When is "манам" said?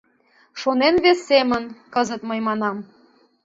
2.47-2.77